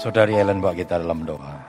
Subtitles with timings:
[0.00, 1.60] Saudari Ellen bawa kita dalam doa.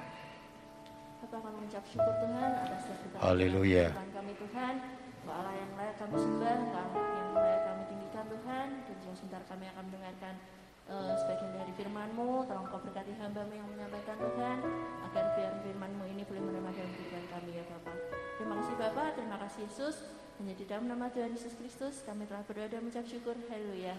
[1.20, 3.92] Kita akan mengucap syukur Tuhan atas kita Haleluya.
[3.92, 4.74] Tuhan kami Tuhan,
[5.20, 8.68] Engkau Allah yang layak kami sembah, Engkau Allah yang layak kami tinggikan Tuhan.
[8.88, 10.34] Dan sebentar kami akan mendengarkan
[10.88, 12.30] eh, sebagian dari firman-Mu.
[12.48, 14.58] Tolong Kau berkati hamba-Mu yang menyampaikan Tuhan,
[15.12, 17.98] agar biar firman-Mu ini boleh menambah dalam kehidupan kami ya Bapak.
[18.40, 19.96] Terima kasih Bapak, terima kasih Yesus.
[20.40, 23.36] Hanya di dalam nama Tuhan Yesus Kristus kami telah berdoa dan mengucap syukur.
[23.52, 23.92] Haleluya.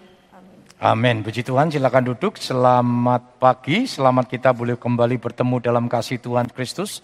[0.82, 1.22] Amin.
[1.22, 2.42] Puji Tuhan, silakan duduk.
[2.42, 6.98] Selamat pagi, selamat kita boleh kembali bertemu dalam kasih Tuhan Kristus.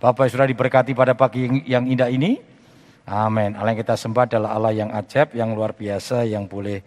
[0.00, 2.40] Bapak sudah diberkati pada pagi yang indah ini.
[3.04, 3.52] Amin.
[3.52, 6.80] Allah yang kita sembah adalah Allah yang ajaib, yang luar biasa, yang boleh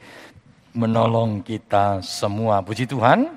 [0.73, 2.65] menolong kita semua.
[2.65, 3.29] Puji Tuhan,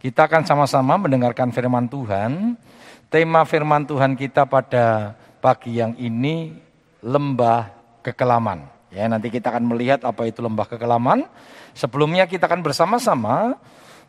[0.00, 2.56] kita akan sama-sama mendengarkan firman Tuhan.
[3.12, 5.12] Tema firman Tuhan kita pada
[5.44, 6.56] pagi yang ini,
[7.04, 7.68] lembah
[8.00, 8.77] kekelaman.
[8.88, 11.28] Ya, nanti kita akan melihat apa itu lembah kekelaman.
[11.76, 13.60] Sebelumnya kita akan bersama-sama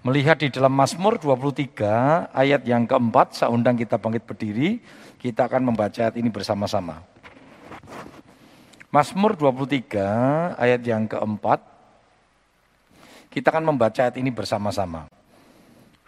[0.08, 3.36] melihat di dalam Mazmur 23 ayat yang keempat.
[3.36, 4.80] Saya undang kita bangkit berdiri,
[5.20, 7.04] kita akan membaca ayat ini bersama-sama.
[8.90, 11.60] Mazmur 23 ayat yang keempat.
[13.30, 15.06] Kita akan membaca ayat ini bersama-sama.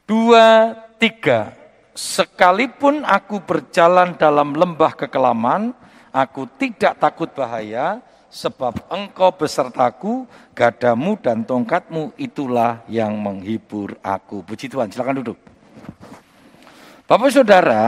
[0.08, 1.54] Dua, tiga.
[1.92, 5.76] Sekalipun aku berjalan dalam lembah kekelaman,
[6.10, 8.02] aku tidak takut bahaya,
[8.32, 10.24] sebab engkau besertaku,
[10.56, 14.40] gadamu dan tongkatmu itulah yang menghibur aku.
[14.42, 15.38] Puji Tuhan, silakan duduk.
[17.12, 17.84] Bapak Saudara,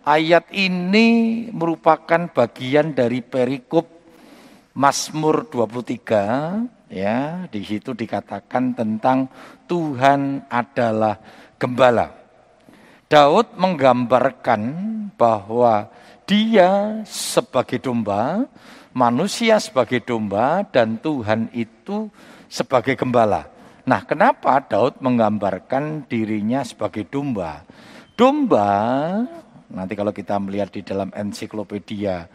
[0.00, 3.84] ayat ini merupakan bagian dari perikop
[4.74, 9.28] Mazmur 23 ya, di situ dikatakan tentang
[9.68, 11.20] Tuhan adalah
[11.60, 12.10] gembala.
[13.12, 14.62] Daud menggambarkan
[15.14, 15.92] bahwa
[16.24, 18.48] dia sebagai domba,
[18.94, 22.08] manusia sebagai domba dan Tuhan itu
[22.46, 23.50] sebagai gembala.
[23.84, 27.66] Nah, kenapa Daud menggambarkan dirinya sebagai domba?
[28.16, 28.72] Domba,
[29.68, 32.30] nanti kalau kita melihat di dalam ensiklopedia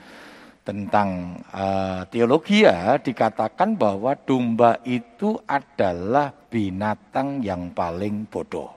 [0.62, 8.76] tentang uh, teologi ya, dikatakan bahwa domba itu adalah binatang yang paling bodoh.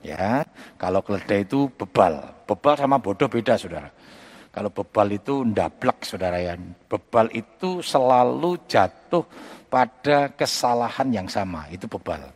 [0.00, 0.48] Ya,
[0.80, 3.92] kalau keledai itu bebal, bebal sama bodoh beda, saudara.
[4.54, 6.54] Kalau bebal itu ndablek, saudara ya.
[6.86, 9.26] Bebal itu selalu jatuh
[9.66, 12.30] pada kesalahan yang sama, itu bebal.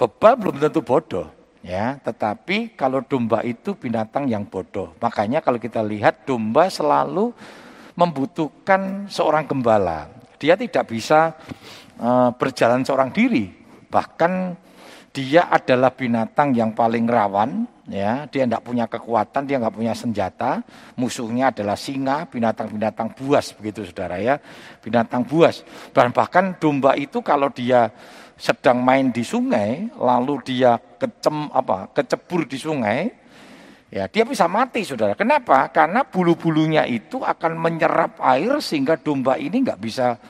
[0.00, 1.28] Bebal belum tentu bodoh,
[1.60, 2.00] ya.
[2.00, 4.96] Tetapi kalau domba itu binatang yang bodoh.
[4.96, 7.36] Makanya kalau kita lihat domba selalu
[7.92, 10.08] membutuhkan seorang gembala.
[10.40, 11.36] Dia tidak bisa
[12.00, 13.52] uh, berjalan seorang diri.
[13.92, 14.32] Bahkan
[15.16, 18.28] dia adalah binatang yang paling rawan, ya.
[18.28, 20.60] Dia tidak punya kekuatan, dia nggak punya senjata.
[20.92, 24.36] Musuhnya adalah singa, binatang-binatang buas, begitu saudara ya.
[24.84, 25.64] Binatang buas.
[25.96, 27.88] Dan bahkan domba itu kalau dia
[28.36, 33.08] sedang main di sungai, lalu dia kecem apa, kecebur di sungai,
[33.88, 35.16] ya dia bisa mati, saudara.
[35.16, 35.64] Kenapa?
[35.72, 40.20] Karena bulu-bulunya itu akan menyerap air sehingga domba ini nggak bisa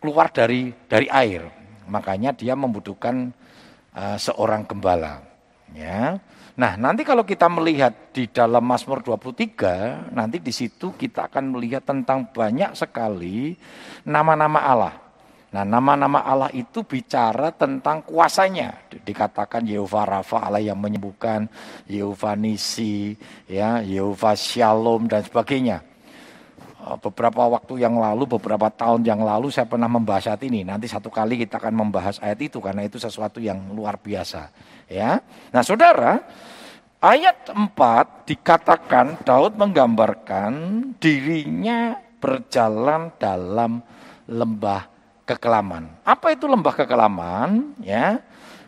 [0.00, 1.44] keluar dari dari air.
[1.84, 3.43] Makanya dia membutuhkan
[3.94, 5.22] uh, seorang gembala.
[5.72, 6.18] Ya.
[6.54, 11.82] Nah, nanti kalau kita melihat di dalam Mazmur 23, nanti di situ kita akan melihat
[11.82, 13.58] tentang banyak sekali
[14.06, 14.94] nama-nama Allah.
[15.54, 18.90] Nah, nama-nama Allah itu bicara tentang kuasanya.
[18.90, 21.46] Dikatakan Yehova Rafa, Allah yang menyembuhkan,
[21.86, 23.14] Yehova Nisi,
[23.46, 25.93] ya, Yehova Shalom dan sebagainya.
[26.84, 30.68] Beberapa waktu yang lalu, beberapa tahun yang lalu saya pernah membahas ayat ini.
[30.68, 34.52] Nanti satu kali kita akan membahas ayat itu karena itu sesuatu yang luar biasa,
[34.84, 35.16] ya.
[35.48, 36.20] Nah, Saudara,
[37.00, 40.52] ayat 4 dikatakan Daud menggambarkan
[41.00, 43.80] dirinya berjalan dalam
[44.28, 44.84] lembah
[45.24, 45.88] kekelaman.
[46.04, 47.80] Apa itu lembah kekelaman?
[47.80, 48.20] Ya,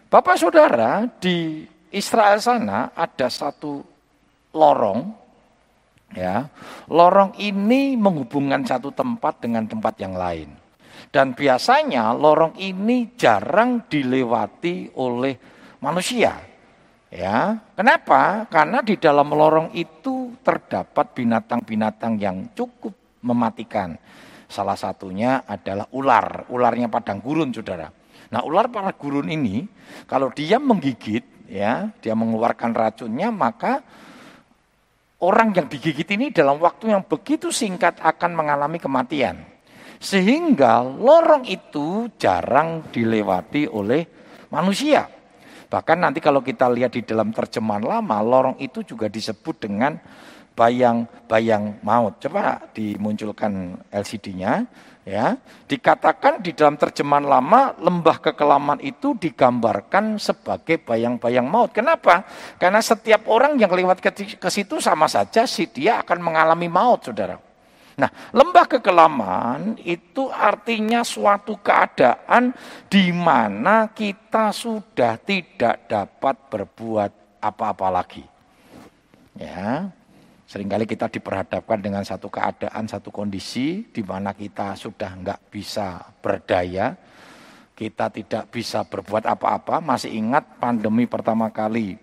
[0.08, 3.84] Bapak Saudara di Israel sana ada satu
[4.56, 5.12] lorong,
[6.14, 6.46] ya.
[6.86, 10.50] Lorong ini menghubungkan satu tempat dengan tempat yang lain.
[11.10, 15.34] Dan biasanya lorong ini jarang dilewati oleh
[15.80, 16.34] manusia.
[17.06, 18.44] Ya, kenapa?
[18.50, 22.92] Karena di dalam lorong itu terdapat binatang-binatang yang cukup
[23.22, 23.94] mematikan.
[24.50, 27.88] Salah satunya adalah ular, ularnya padang gurun, saudara.
[28.28, 29.64] Nah, ular padang gurun ini,
[30.10, 33.86] kalau dia menggigit, ya, dia mengeluarkan racunnya, maka
[35.22, 39.40] orang yang digigit ini dalam waktu yang begitu singkat akan mengalami kematian.
[39.96, 44.04] Sehingga lorong itu jarang dilewati oleh
[44.52, 45.08] manusia.
[45.66, 49.96] Bahkan nanti kalau kita lihat di dalam terjemahan lama, lorong itu juga disebut dengan
[50.56, 52.20] bayang-bayang maut.
[52.22, 54.64] Coba dimunculkan LCD-nya.
[55.06, 55.38] Ya,
[55.70, 61.70] dikatakan di dalam terjemahan lama lembah kekelaman itu digambarkan sebagai bayang-bayang maut.
[61.70, 62.26] Kenapa?
[62.58, 67.38] Karena setiap orang yang lewat ke, situ sama saja si dia akan mengalami maut, Saudara.
[67.96, 72.50] Nah, lembah kekelaman itu artinya suatu keadaan
[72.90, 78.26] di mana kita sudah tidak dapat berbuat apa-apa lagi.
[79.38, 79.86] Ya,
[80.46, 86.94] Seringkali kita diperhadapkan dengan satu keadaan, satu kondisi di mana kita sudah nggak bisa berdaya,
[87.74, 89.82] kita tidak bisa berbuat apa-apa.
[89.82, 91.98] Masih ingat pandemi pertama kali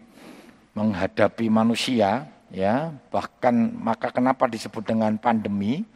[0.75, 5.88] menghadapi manusia, ya bahkan maka kenapa disebut dengan pandemi?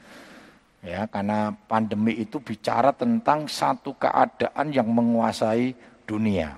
[0.80, 5.76] Ya, karena pandemi itu bicara tentang satu keadaan yang menguasai
[6.08, 6.56] dunia.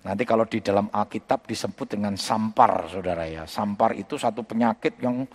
[0.00, 3.44] Nanti kalau di dalam Alkitab disebut dengan sampar, saudara ya.
[3.44, 5.28] Sampar itu satu penyakit yang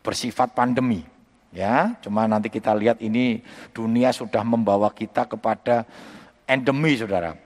[0.00, 1.04] bersifat pandemi.
[1.54, 5.86] Ya, cuma nanti kita lihat ini dunia sudah membawa kita kepada
[6.48, 7.36] endemi, saudara.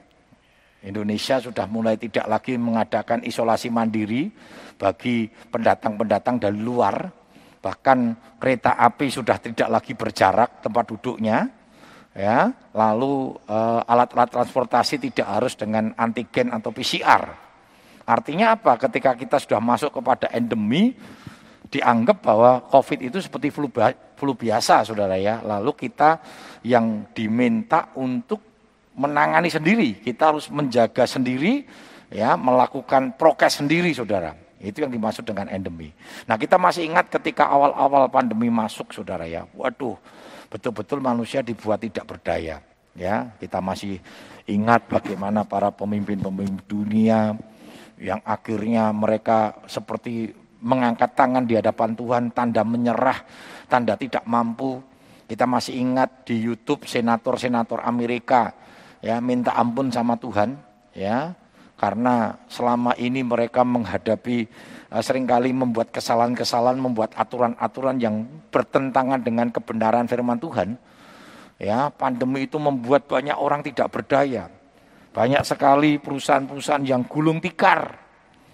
[0.79, 4.31] Indonesia sudah mulai tidak lagi mengadakan isolasi mandiri
[4.79, 7.11] bagi pendatang-pendatang dari luar.
[7.59, 7.99] Bahkan
[8.39, 11.58] kereta api sudah tidak lagi berjarak tempat duduknya
[12.19, 17.49] ya lalu eh, alat-alat transportasi tidak harus dengan antigen atau PCR
[18.09, 18.81] artinya apa?
[18.81, 20.97] Ketika kita sudah masuk kepada endemi
[21.69, 23.69] dianggap bahwa COVID itu seperti flu,
[24.17, 25.45] flu biasa saudara ya.
[25.45, 26.25] Lalu kita
[26.65, 28.41] yang diminta untuk
[28.97, 30.01] menangani sendiri.
[30.01, 31.69] Kita harus menjaga sendiri
[32.09, 34.33] ya melakukan prokes sendiri saudara.
[34.59, 35.93] Itu yang dimaksud dengan endemi.
[36.27, 39.95] Nah kita masih ingat ketika awal-awal pandemi masuk saudara ya, waduh
[40.49, 42.61] betul-betul manusia dibuat tidak berdaya.
[42.99, 44.03] Ya, kita masih
[44.51, 47.39] ingat bagaimana para pemimpin-pemimpin dunia
[47.95, 53.23] yang akhirnya mereka seperti mengangkat tangan di hadapan Tuhan, tanda menyerah,
[53.71, 54.83] tanda tidak mampu.
[55.29, 58.51] Kita masih ingat di YouTube senator-senator Amerika
[58.99, 60.59] ya minta ampun sama Tuhan,
[60.97, 61.37] ya
[61.79, 64.51] karena selama ini mereka menghadapi
[64.91, 70.75] uh, sering kali membuat kesalahan-kesalahan, membuat aturan-aturan yang bertentangan dengan kebenaran firman Tuhan.
[71.59, 74.51] Ya, pandemi itu membuat banyak orang tidak berdaya.
[75.15, 77.99] Banyak sekali perusahaan-perusahaan yang gulung tikar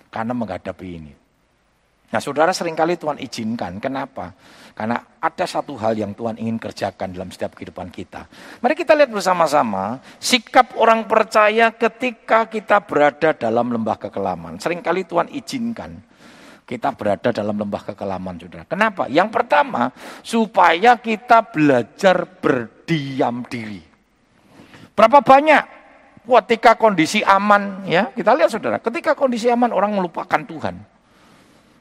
[0.08, 1.12] karena menghadapi ini.
[2.14, 4.32] Nah saudara sering kali Tuhan izinkan, kenapa?
[4.74, 8.26] Karena ada satu hal yang Tuhan ingin kerjakan dalam setiap kehidupan kita.
[8.58, 14.58] Mari kita lihat bersama-sama sikap orang percaya ketika kita berada dalam lembah kekelaman.
[14.58, 15.94] Seringkali Tuhan izinkan
[16.64, 18.64] kita berada dalam lembah kekelaman, saudara.
[18.64, 19.04] Kenapa?
[19.06, 19.92] Yang pertama,
[20.24, 23.84] supaya kita belajar berdiam diri.
[24.96, 25.62] Berapa banyak
[26.24, 30.74] ketika kondisi aman, ya kita lihat saudara, ketika kondisi aman orang melupakan Tuhan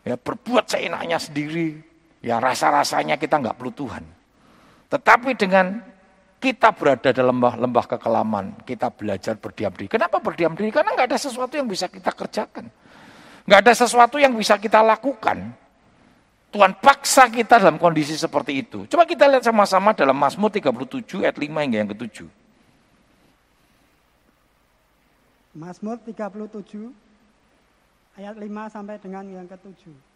[0.03, 1.92] ya berbuat seenaknya sendiri,
[2.23, 4.03] ya rasa-rasanya kita nggak perlu Tuhan.
[4.87, 5.83] Tetapi dengan
[6.39, 9.91] kita berada dalam lembah, lembah kekelaman, kita belajar berdiam diri.
[9.91, 10.71] Kenapa berdiam diri?
[10.71, 12.67] Karena nggak ada sesuatu yang bisa kita kerjakan.
[13.43, 15.51] Nggak ada sesuatu yang bisa kita lakukan.
[16.53, 18.85] Tuhan paksa kita dalam kondisi seperti itu.
[18.85, 22.29] Coba kita lihat sama-sama dalam Mazmur 37 ayat 5 hingga yang ke-7.
[25.57, 26.93] Mazmur 37
[28.21, 30.12] ayat 5 sampai dengan yang ketujuh.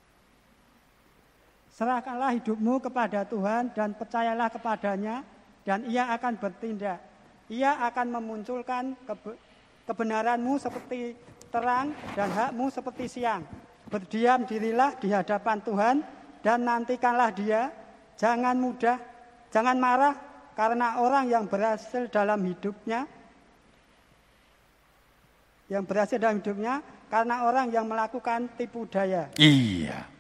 [1.78, 5.22] Serahkanlah hidupmu kepada Tuhan dan percayalah kepadanya
[5.62, 6.98] dan ia akan bertindak.
[7.54, 8.98] Ia akan memunculkan
[9.86, 11.14] kebenaranmu seperti
[11.54, 13.46] terang dan hakmu seperti siang.
[13.94, 15.96] Berdiam dirilah di hadapan Tuhan
[16.42, 17.70] dan nantikanlah dia.
[18.18, 18.98] Jangan mudah,
[19.54, 20.18] jangan marah
[20.58, 23.06] karena orang yang berhasil dalam hidupnya
[25.70, 26.82] yang berhasil dalam hidupnya
[27.14, 29.30] karena orang yang melakukan tipu daya.
[29.38, 30.17] Iya.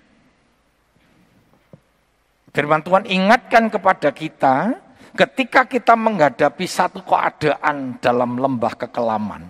[2.58, 4.74] Firman Tuhan ingatkan kepada kita
[5.14, 9.46] ketika kita menghadapi satu keadaan dalam lembah kekelaman.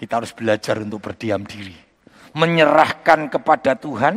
[0.00, 1.76] Kita harus belajar untuk berdiam diri.
[2.32, 4.16] Menyerahkan kepada Tuhan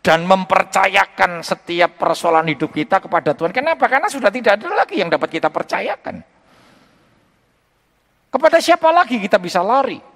[0.00, 3.52] dan mempercayakan setiap persoalan hidup kita kepada Tuhan.
[3.52, 3.84] Kenapa?
[3.84, 6.24] Karena sudah tidak ada lagi yang dapat kita percayakan.
[8.32, 10.09] Kepada siapa lagi kita bisa lari?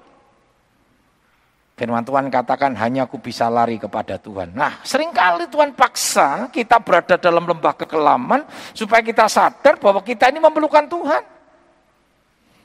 [1.75, 4.55] Firman Tuhan katakan hanya aku bisa lari kepada Tuhan.
[4.55, 10.31] Nah sering kali Tuhan paksa kita berada dalam lembah kekelaman supaya kita sadar bahwa kita
[10.31, 11.23] ini memerlukan Tuhan.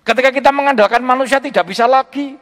[0.05, 2.37] Ketika kita mengandalkan manusia tidak bisa lagi.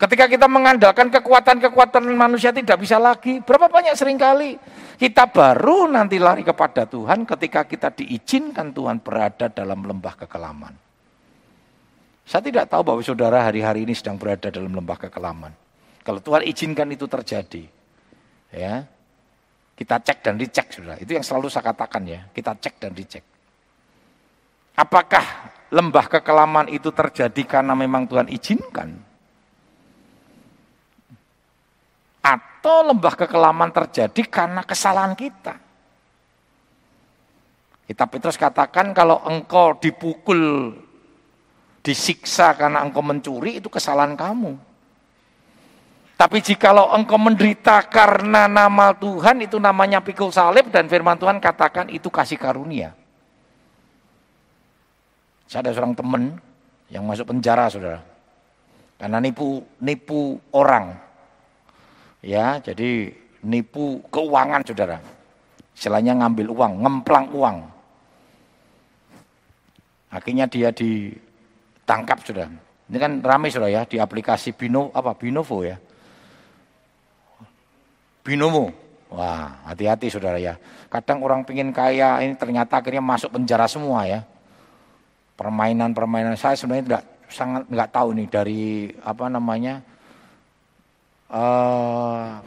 [0.00, 3.44] Ketika kita mengandalkan kekuatan-kekuatan manusia tidak bisa lagi.
[3.44, 4.56] Berapa banyak sering kali
[4.96, 10.89] kita baru nanti lari kepada Tuhan ketika kita diizinkan Tuhan berada dalam lembah kekelaman.
[12.30, 15.50] Saya tidak tahu bahwa saudara hari-hari ini sedang berada dalam lembah kekelaman.
[16.06, 17.66] Kalau Tuhan izinkan itu terjadi,
[18.54, 18.86] ya,
[19.80, 21.00] Kita cek dan dicek, saudara.
[21.00, 22.28] Itu yang selalu saya katakan ya.
[22.36, 23.24] Kita cek dan dicek.
[24.76, 25.24] Apakah
[25.72, 28.92] lembah kekelaman itu terjadi karena memang Tuhan izinkan?
[32.20, 35.56] Atau lembah kekelaman terjadi karena kesalahan kita?
[37.88, 40.76] Kita Petrus katakan kalau engkau dipukul,
[41.90, 44.54] disiksa karena engkau mencuri, itu kesalahan kamu.
[46.14, 51.90] Tapi jikalau engkau menderita karena nama Tuhan, itu namanya pikul salib dan firman Tuhan katakan
[51.90, 52.94] itu kasih karunia.
[55.50, 56.38] Saya ada seorang teman
[56.92, 57.98] yang masuk penjara, saudara.
[59.00, 60.94] Karena nipu nipu orang.
[62.22, 65.00] Ya, jadi nipu keuangan, saudara.
[65.74, 67.58] Istilahnya ngambil uang, ngemplang uang.
[70.12, 70.68] Akhirnya dia
[71.90, 72.54] ditangkap, saudara.
[72.86, 75.74] Ini kan ramai, saudara ya, di aplikasi Bino, apa, Binovo ya
[78.30, 78.70] binomo.
[79.10, 80.54] Wah, hati-hati saudara ya.
[80.86, 84.22] Kadang orang pingin kaya ini ternyata akhirnya masuk penjara semua ya.
[85.34, 88.62] Permainan-permainan saya sebenarnya tidak sangat nggak tahu nih dari
[89.02, 89.82] apa namanya
[91.30, 92.38] uh,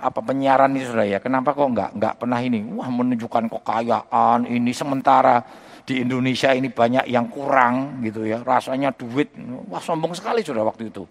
[0.00, 1.18] apa penyiaran ini saudara ya.
[1.20, 2.64] Kenapa kok nggak nggak pernah ini?
[2.64, 5.44] Wah menunjukkan kekayaan ini sementara
[5.86, 8.42] di Indonesia ini banyak yang kurang gitu ya.
[8.42, 9.30] Rasanya duit,
[9.70, 11.06] wah sombong sekali sudah waktu itu.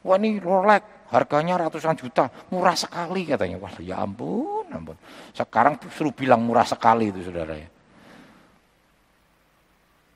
[0.00, 3.60] Wah ini Rolex harganya ratusan juta, murah sekali katanya.
[3.60, 4.96] Wah ya ampun, ampun.
[5.36, 7.68] Sekarang suruh bilang murah sekali itu saudara ya.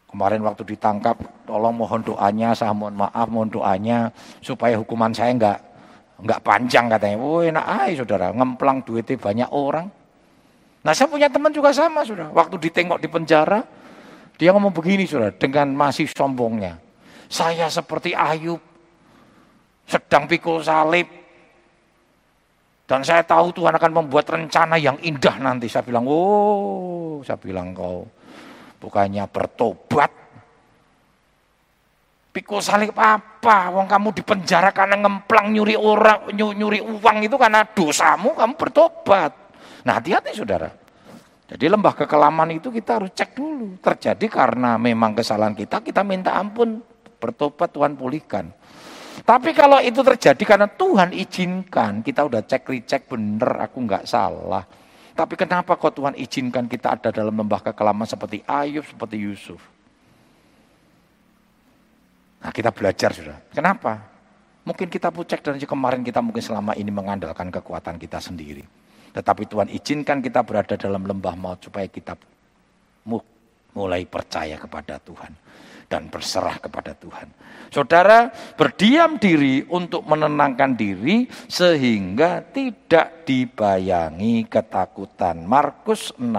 [0.09, 1.17] Kemarin waktu ditangkap,
[1.49, 4.13] tolong mohon doanya, saya mohon maaf, mohon doanya
[4.45, 5.59] supaya hukuman saya enggak
[6.17, 7.17] enggak panjang katanya.
[7.21, 9.87] Wah enak aja saudara, ngemplang duitnya banyak orang.
[10.81, 12.33] Nah saya punya teman juga sama saudara.
[12.33, 13.82] Waktu ditengok di penjara,
[14.37, 16.81] dia ngomong begini saudara, dengan masih sombongnya.
[17.33, 18.61] Saya seperti Ayub,
[19.89, 21.09] sedang pikul salib.
[22.83, 25.65] Dan saya tahu Tuhan akan membuat rencana yang indah nanti.
[25.71, 28.05] Saya bilang, oh, saya bilang kau
[28.83, 30.13] bukannya bertobat.
[32.33, 33.73] Pikul salib apa?
[33.73, 39.33] Wong kamu dipenjara karena ngemplang nyuri orang, nyuri uang itu karena dosamu, kamu bertobat.
[39.89, 40.82] Nah hati-hati saudara.
[41.53, 43.77] Jadi lembah kekelaman itu kita harus cek dulu.
[43.77, 46.81] Terjadi karena memang kesalahan kita, kita minta ampun.
[47.21, 48.51] Bertobat Tuhan pulihkan.
[49.23, 54.65] Tapi kalau itu terjadi karena Tuhan izinkan, kita udah cek recheck bener, aku nggak salah.
[55.13, 59.61] Tapi kenapa kok Tuhan izinkan kita ada dalam lembah kekelaman seperti Ayub, seperti Yusuf?
[62.43, 63.39] Nah kita belajar sudah.
[63.53, 64.03] Kenapa?
[64.65, 68.82] Mungkin kita pucek dan kemarin kita mungkin selama ini mengandalkan kekuatan kita sendiri.
[69.13, 72.17] Tetapi Tuhan izinkan kita berada dalam lembah maut supaya kita
[73.73, 75.33] mulai percaya kepada Tuhan
[75.89, 77.29] dan berserah kepada Tuhan.
[77.69, 85.45] Saudara berdiam diri untuk menenangkan diri sehingga tidak dibayangi ketakutan.
[85.45, 86.33] Markus 6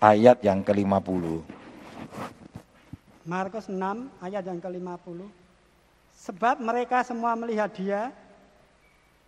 [0.00, 1.24] ayat yang ke-50.
[3.24, 3.80] Markus 6
[4.24, 5.18] ayat yang ke-50.
[6.24, 8.08] Sebab mereka semua melihat dia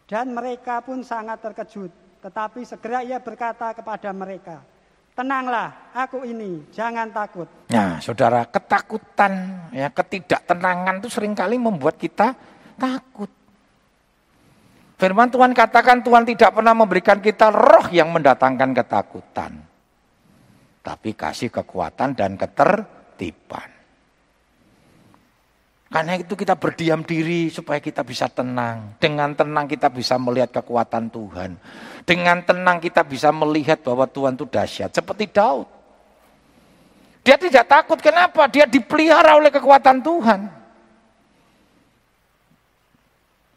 [0.08, 2.05] dan mereka pun sangat terkejut.
[2.26, 4.58] Tetapi segera ia berkata kepada mereka,
[5.14, 7.48] Tenanglah, aku ini, jangan takut.
[7.72, 12.36] Nah, saudara, ketakutan, ya ketidaktenangan itu sering kali membuat kita
[12.76, 13.30] takut.
[14.98, 19.52] Firman Tuhan katakan Tuhan tidak pernah memberikan kita roh yang mendatangkan ketakutan.
[20.82, 23.75] Tapi kasih kekuatan dan ketertiban.
[25.86, 28.98] Karena itu kita berdiam diri supaya kita bisa tenang.
[28.98, 31.54] Dengan tenang kita bisa melihat kekuatan Tuhan.
[32.02, 34.90] Dengan tenang kita bisa melihat bahwa Tuhan itu dahsyat.
[34.90, 35.66] Seperti Daud.
[37.22, 38.46] Dia tidak takut, kenapa?
[38.46, 40.46] Dia dipelihara oleh kekuatan Tuhan.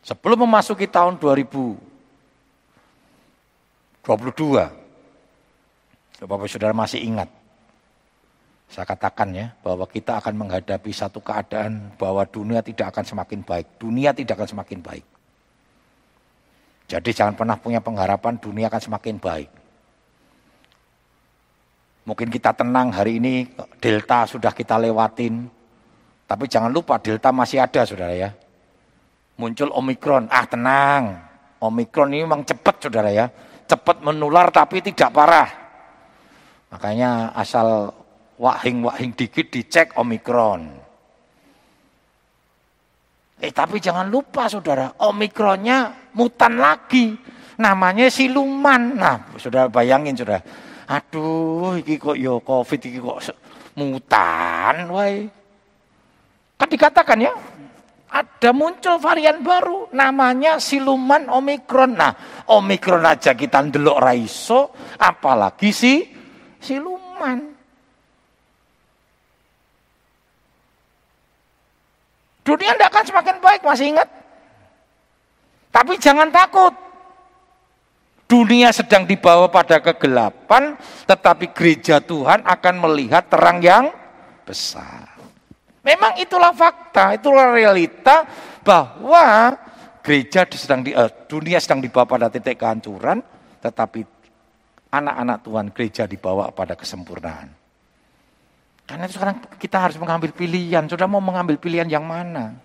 [0.02, 1.78] Sebelum memasuki tahun 2022,
[6.26, 7.30] Bapak Saudara masih ingat,
[8.70, 13.66] saya katakan ya, bahwa kita akan menghadapi satu keadaan bahwa dunia tidak akan semakin baik.
[13.82, 15.06] Dunia tidak akan semakin baik.
[16.90, 19.50] Jadi jangan pernah punya pengharapan dunia akan semakin baik.
[22.06, 23.46] Mungkin kita tenang hari ini,
[23.82, 25.50] delta sudah kita lewatin.
[26.30, 28.30] Tapi jangan lupa delta masih ada saudara ya.
[29.42, 31.18] Muncul omikron, ah tenang.
[31.58, 33.30] Omikron ini memang cepat saudara ya.
[33.66, 35.50] Cepat menular tapi tidak parah.
[36.70, 37.94] Makanya asal
[38.40, 40.80] wahing-wahing dikit dicek Omikron.
[43.40, 47.16] Eh tapi jangan lupa saudara, Omikronnya mutan lagi.
[47.60, 48.96] Namanya siluman.
[48.96, 50.40] Nah, saudara bayangin saudara.
[50.88, 53.36] Aduh, iki kok yo covid iki kok
[53.76, 55.28] mutan, wai.
[56.56, 57.36] Kan dikatakan ya,
[58.10, 62.00] ada muncul varian baru namanya siluman omikron.
[62.00, 62.16] Nah,
[62.52, 65.94] omikron aja kita ndelok raiso, apalagi si
[66.64, 67.49] siluman.
[72.44, 74.10] Dunia tidak akan semakin baik, masih ingat?
[75.70, 76.74] Tapi jangan takut.
[78.30, 80.78] Dunia sedang dibawa pada kegelapan,
[81.10, 83.90] tetapi gereja Tuhan akan melihat terang yang
[84.46, 85.18] besar.
[85.82, 88.30] Memang itulah fakta, itulah realita
[88.62, 89.58] bahwa
[90.06, 93.26] gereja sedang di, uh, dunia sedang dibawa pada titik kehancuran,
[93.66, 94.06] tetapi
[94.94, 97.59] anak-anak Tuhan gereja dibawa pada kesempurnaan.
[98.90, 100.82] Karena itu sekarang kita harus mengambil pilihan.
[100.90, 102.58] Sudah mau mengambil pilihan yang mana?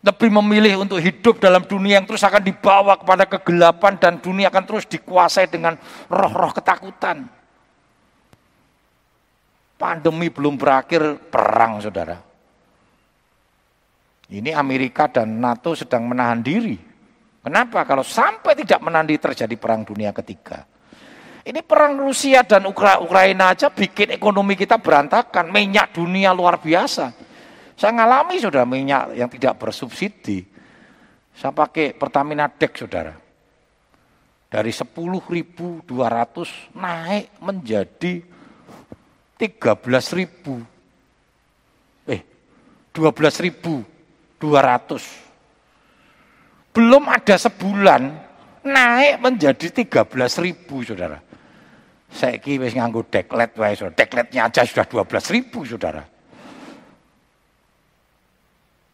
[0.00, 4.64] Lebih memilih untuk hidup dalam dunia yang terus akan dibawa kepada kegelapan dan dunia akan
[4.64, 5.76] terus dikuasai dengan
[6.08, 7.28] roh-roh ketakutan.
[9.76, 12.16] Pandemi belum berakhir, perang saudara.
[14.32, 16.80] Ini Amerika dan NATO sedang menahan diri.
[17.44, 17.84] Kenapa?
[17.84, 20.64] Kalau sampai tidak menahan diri terjadi perang dunia ketiga.
[21.50, 25.50] Ini perang Rusia dan Ukra Ukraina aja bikin ekonomi kita berantakan.
[25.50, 27.10] Minyak dunia luar biasa.
[27.74, 30.46] Saya ngalami sudah minyak yang tidak bersubsidi.
[31.34, 33.18] Saya pakai Pertamina Dex saudara.
[34.46, 35.90] Dari 10.200
[36.78, 38.22] naik menjadi
[39.34, 40.54] 13 ribu.
[42.06, 42.22] Eh,
[42.94, 43.82] 12 ribu
[44.38, 45.02] 200.
[46.70, 48.02] Belum ada sebulan
[48.62, 51.29] naik menjadi 13 ribu saudara.
[52.10, 53.74] Saya kira wis nganggo deklet wae.
[53.94, 56.02] Dekletnya aja sudah 12 ribu saudara.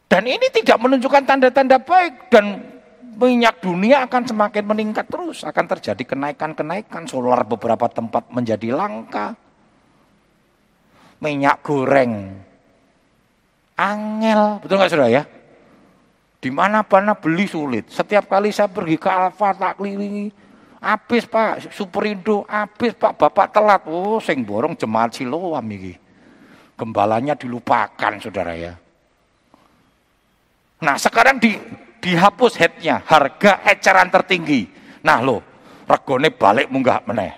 [0.06, 2.62] Dan ini tidak menunjukkan tanda-tanda baik dan
[3.16, 9.36] minyak dunia akan semakin meningkat terus, akan terjadi kenaikan-kenaikan, solar beberapa tempat menjadi langka
[11.20, 12.44] minyak goreng.
[13.76, 15.22] Angel, betul nggak saudara ya?
[16.40, 17.92] Di mana-mana beli sulit.
[17.92, 20.32] Setiap kali saya pergi ke Alfa tak kelilingi,
[20.86, 23.82] habis Pak, Superindo, habis Pak, Bapak telat.
[23.90, 25.98] Oh, sing borong jemaat Siloam iki.
[26.78, 28.78] Gembalanya dilupakan saudara ya.
[30.86, 31.56] Nah sekarang di,
[31.98, 34.68] dihapus headnya, harga eceran tertinggi.
[35.02, 35.42] Nah lo,
[35.88, 37.32] regone balik munggah meneh.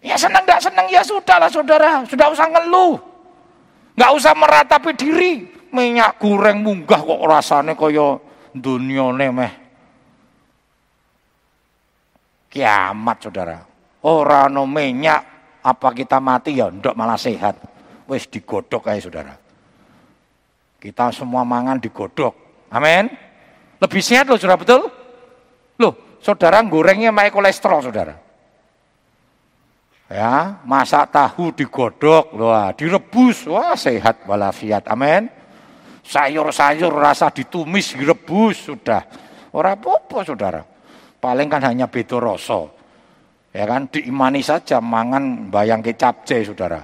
[0.00, 2.96] Ya senang tidak senang ya sudahlah saudara, sudah usah ngeluh.
[3.96, 5.34] Nggak usah meratapi diri.
[5.70, 8.18] Minyak goreng munggah kok rasanya kaya
[8.50, 9.59] dunia meh.
[12.50, 13.62] Kiamat saudara.
[14.02, 15.22] Orang no minyak
[15.62, 17.54] apa kita mati ya ndak malah sehat.
[18.10, 19.34] Wis digodok aja saudara.
[20.82, 22.34] Kita semua mangan digodok.
[22.74, 23.06] Amin.
[23.78, 24.82] Lebih sehat loh saudara betul?
[25.78, 28.18] Loh, saudara gorengnya main kolesterol saudara.
[30.10, 34.90] Ya, masak tahu digodok, wah, direbus, wah sehat walafiat.
[34.90, 35.30] Amin.
[36.02, 39.06] Sayur-sayur rasa ditumis, direbus sudah.
[39.54, 40.66] Orang apa saudara.
[41.20, 42.64] Paling kan hanya beda rasa.
[43.52, 46.80] Ya kan, diimani saja mangan bayang kecapce saudara.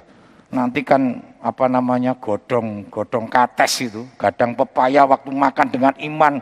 [0.53, 6.39] Nanti kan apa namanya godong godong kates itu, kadang pepaya waktu makan dengan iman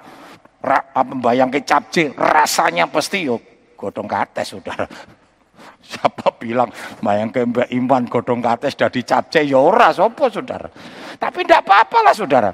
[0.64, 0.80] ra,
[1.20, 3.40] bayang kecapce rasanya pasti yuk
[3.76, 4.88] godong kates saudara.
[5.92, 6.72] Siapa bilang
[7.04, 10.68] bayang mbak iman godong kates dari capce ya ora sapa saudara.
[11.20, 12.50] Tapi tidak apa-apa lah saudara.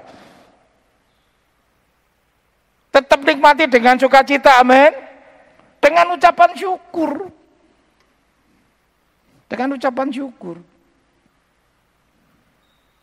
[2.91, 5.10] Tetap nikmati dengan sukacita, amin.
[5.81, 7.33] Dengan ucapan syukur.
[9.49, 10.57] Dengan ucapan syukur.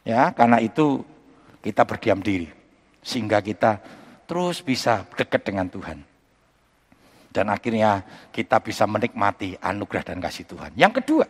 [0.08, 1.04] Ya, karena itu
[1.60, 2.48] kita berdiam diri.
[3.04, 3.82] Sehingga kita
[4.30, 6.00] terus bisa dekat dengan Tuhan.
[7.34, 10.72] Dan akhirnya kita bisa menikmati anugerah dan kasih Tuhan.
[10.80, 11.26] Yang kedua,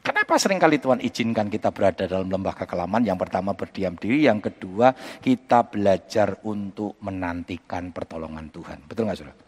[0.00, 3.04] kenapa sering kali Tuhan izinkan kita berada dalam lembah kekelaman?
[3.04, 8.78] Yang pertama berdiam diri, yang kedua kita belajar untuk menantikan pertolongan Tuhan.
[8.88, 9.47] Betul nggak saudara?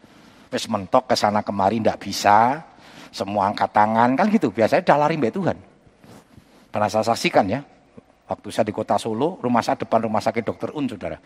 [0.50, 2.58] Wes mentok ke sana kemari tidak bisa,
[3.14, 4.50] semua angkat tangan kan gitu.
[4.50, 5.56] Biasanya dah lari mbak Tuhan.
[6.70, 7.62] Pernah saya saksikan ya,
[8.30, 11.18] waktu saya di kota Solo, rumah saya depan rumah sakit dokter Un, saudara.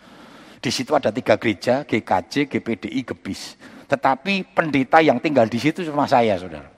[0.60, 3.60] Di situ ada tiga gereja, GKJ, GPDI, GEBIS.
[3.84, 6.72] Tetapi pendeta yang tinggal di situ cuma saya, saudara.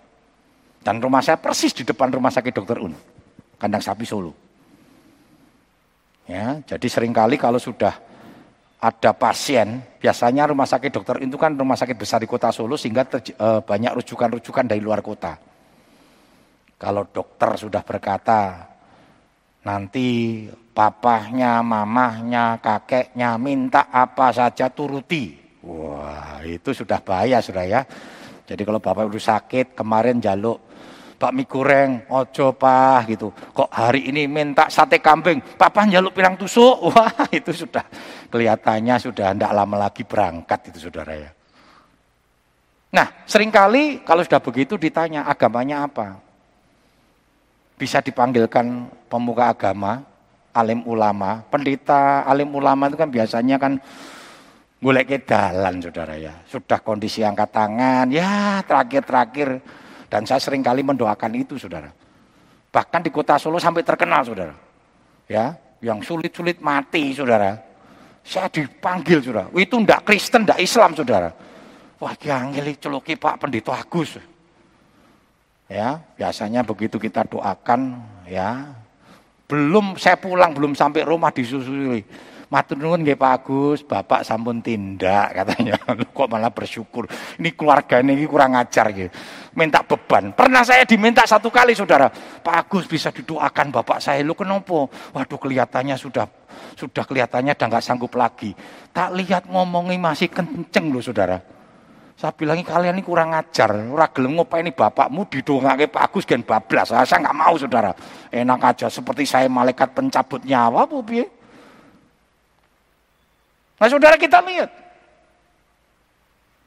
[0.83, 2.95] Dan rumah saya persis di depan rumah sakit dokter Un,
[3.59, 4.35] kandang sapi Solo.
[6.27, 7.95] Ya, jadi sering kali kalau sudah
[8.77, 13.09] ada pasien, biasanya rumah sakit dokter itu kan rumah sakit besar di kota Solo sehingga
[13.09, 15.41] terj, e, banyak rujukan-rujukan dari luar kota.
[16.77, 18.69] Kalau dokter sudah berkata,
[19.65, 20.45] nanti
[20.77, 25.41] papahnya, mamahnya, kakeknya minta apa saja turuti.
[25.65, 27.81] Wah, itu sudah bahaya sudah ya.
[28.47, 30.61] Jadi kalau bapak udah sakit, kemarin jaluk
[31.17, 33.33] bakmi goreng, ojo pah gitu.
[33.33, 36.77] Kok hari ini minta sate kambing, papa jaluk pirang tusuk.
[36.93, 37.85] Wah, itu sudah
[38.29, 41.31] kelihatannya sudah tidak lama lagi berangkat itu saudara ya.
[42.93, 46.17] Nah, sering kali kalau sudah begitu ditanya agamanya apa?
[47.77, 50.01] Bisa dipanggilkan pemuka agama,
[50.57, 51.45] alim ulama.
[51.49, 53.77] Pendeta alim ulama itu kan biasanya kan
[54.77, 56.31] Golek dalan saudara ya.
[56.47, 59.59] Sudah kondisi angkat tangan, ya terakhir-terakhir.
[60.07, 61.91] Dan saya sering kali mendoakan itu saudara.
[62.71, 64.55] Bahkan di kota Solo sampai terkenal saudara.
[65.27, 67.59] Ya, yang sulit-sulit mati saudara.
[68.23, 69.51] Saya dipanggil saudara.
[69.55, 71.31] Itu ndak Kristen, ndak Islam saudara.
[71.97, 74.21] Wah, yang celuki Pak Pendeta Agus.
[75.67, 78.71] Ya, biasanya begitu kita doakan, ya,
[79.51, 82.07] belum saya pulang belum sampai rumah disusui
[82.47, 85.75] Matur nuwun nggih Pak Agus, Bapak sampun tindak katanya.
[86.17, 87.11] Kok malah bersyukur.
[87.43, 89.11] Ini keluarga ini kurang ajar gitu.
[89.57, 90.37] Minta beban.
[90.37, 92.13] Pernah saya diminta satu kali Saudara.
[92.13, 94.21] Pak Agus bisa didoakan Bapak saya.
[94.21, 94.85] Lu kenapa?
[95.17, 96.29] Waduh kelihatannya sudah
[96.77, 98.53] sudah kelihatannya udah nggak sanggup lagi.
[98.93, 101.41] Tak lihat ngomongnya masih kenceng loh Saudara.
[102.17, 103.73] Saya bilang kalian ini kurang ajar.
[103.89, 106.93] Ora gelem ini bapakmu didongake Pak Agus gen bablas.
[106.93, 107.97] Saya nggak mau Saudara.
[108.29, 111.25] Enak aja seperti saya malaikat pencabut nyawa bu piye?
[113.77, 114.71] Nah saudara kita lihat.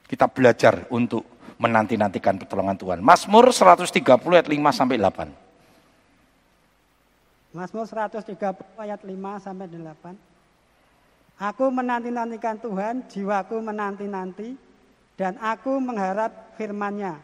[0.06, 1.22] Kita belajar untuk
[1.60, 3.04] menanti-nantikan pertolongan Tuhan.
[3.04, 4.00] Mazmur 130
[4.32, 5.28] ayat 5 sampai 8.
[7.52, 8.32] Mazmur 130
[8.80, 10.16] ayat 5 sampai 8.
[11.40, 14.56] Aku menanti-nantikan Tuhan, jiwaku menanti-nanti,
[15.20, 17.20] dan aku mengharap firman-Nya.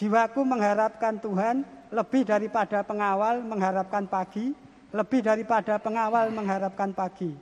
[0.00, 4.56] Jiwaku mengharapkan Tuhan lebih daripada pengawal mengharapkan pagi,
[4.92, 7.36] lebih daripada pengawal mengharapkan pagi.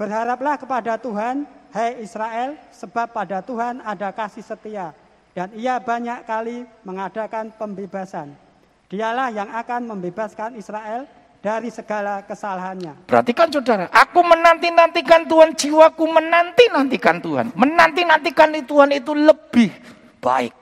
[0.00, 1.44] Berharaplah kepada Tuhan,
[1.76, 4.96] hai Israel, sebab pada Tuhan ada kasih setia,
[5.32, 8.36] dan ia banyak kali mengadakan pembebasan.
[8.92, 11.08] Dialah yang akan membebaskan Israel
[11.40, 13.08] dari segala kesalahannya.
[13.08, 17.46] Perhatikan saudara, aku menanti-nantikan Tuhan, jiwaku menanti-nantikan Tuhan.
[17.56, 19.72] Menanti-nantikan Tuhan itu lebih
[20.20, 20.54] baik.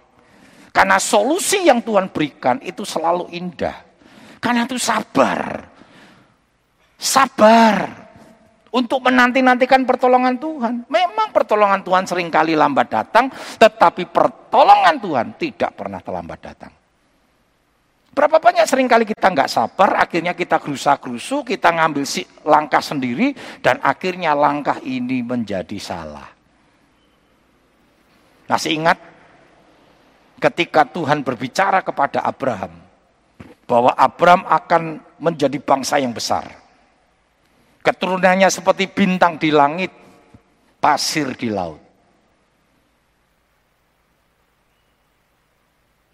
[0.70, 3.74] Karena solusi yang Tuhan berikan itu selalu indah.
[4.38, 5.66] Karena itu sabar.
[6.94, 8.09] Sabar
[8.70, 10.87] untuk menanti-nantikan pertolongan Tuhan.
[10.87, 13.26] Memang pertolongan Tuhan sering kali lambat datang,
[13.59, 16.72] tetapi pertolongan Tuhan tidak pernah terlambat datang.
[18.11, 23.35] Berapa banyak sering kali kita nggak sabar, akhirnya kita gerusa-gerusu, kita ngambil si langkah sendiri,
[23.62, 26.26] dan akhirnya langkah ini menjadi salah.
[28.50, 28.98] Masih ingat
[30.42, 32.83] ketika Tuhan berbicara kepada Abraham,
[33.70, 34.83] bahwa Abraham akan
[35.22, 36.59] menjadi bangsa yang besar.
[37.80, 39.88] Keturunannya seperti bintang di langit,
[40.76, 41.80] pasir di laut.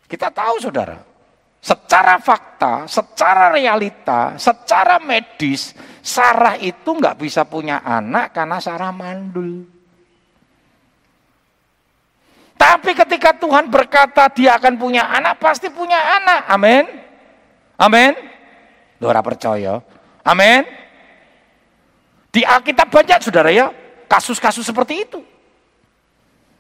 [0.07, 1.03] Kita tahu saudara,
[1.59, 5.75] secara fakta, secara realita, secara medis,
[6.07, 9.67] Sarah itu nggak bisa punya anak karena Sarah mandul.
[12.55, 16.47] Tapi ketika Tuhan berkata dia akan punya anak, pasti punya anak.
[16.47, 16.85] Amin.
[17.77, 18.15] Amin.
[19.03, 19.83] Dora percaya.
[20.23, 20.86] Amin.
[22.37, 23.73] Di Alkitab banyak saudara ya,
[24.05, 25.25] kasus-kasus seperti itu.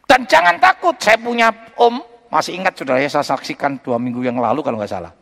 [0.08, 2.00] Dan jangan takut, saya punya om,
[2.32, 5.12] masih ingat saudara ya, saya saksikan dua minggu yang lalu kalau nggak salah.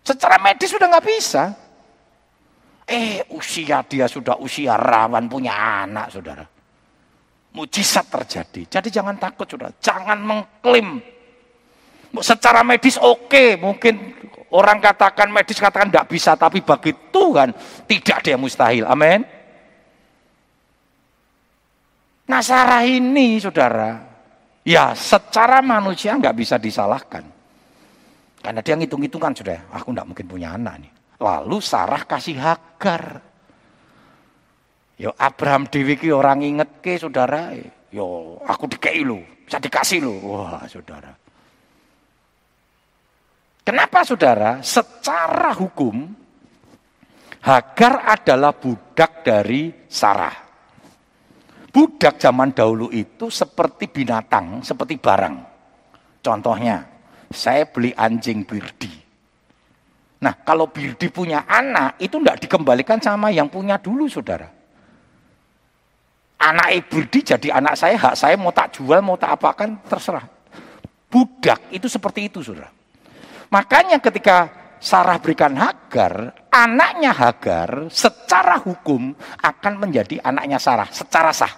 [0.00, 1.52] Secara medis sudah nggak bisa.
[2.88, 6.48] Eh usia dia sudah usia rawan punya anak saudara.
[7.52, 8.80] Mujizat terjadi.
[8.80, 10.96] Jadi jangan takut saudara, jangan mengklaim.
[12.24, 14.16] Secara medis oke, okay, mungkin
[14.50, 17.54] Orang katakan medis katakan tidak bisa, tapi bagi Tuhan
[17.86, 18.82] tidak ada yang mustahil.
[18.82, 19.22] Amin.
[22.26, 23.94] Nah Sarah ini saudara,
[24.66, 27.22] ya secara manusia nggak bisa disalahkan.
[28.40, 30.92] Karena dia ngitung-hitungan sudah, aku nggak mungkin punya anak nih.
[31.20, 33.04] Lalu Sarah kasih Hagar.
[34.96, 37.54] Yo Abraham Dewi ki orang inget ke saudara,
[37.94, 40.14] yo aku dikei lu, bisa dikasih lu.
[40.26, 41.19] Wah saudara.
[43.60, 44.64] Kenapa saudara?
[44.64, 46.20] Secara hukum,
[47.40, 50.36] Hagar adalah budak dari Sarah.
[51.72, 55.36] Budak zaman dahulu itu seperti binatang, seperti barang.
[56.20, 56.84] Contohnya,
[57.32, 58.92] saya beli anjing birdi.
[60.20, 64.50] Nah, kalau birdi punya anak, itu tidak dikembalikan sama yang punya dulu, saudara.
[66.44, 70.28] Anak birdi jadi anak saya, hak saya mau tak jual, mau tak apakan, terserah.
[71.08, 72.68] Budak itu seperti itu, saudara.
[73.50, 74.46] Makanya ketika
[74.80, 81.52] Sarah berikan Hagar, anaknya Hagar secara hukum akan menjadi anaknya Sarah secara sah.